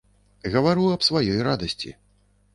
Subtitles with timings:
[0.55, 1.95] Гавару аб сваёй радасці.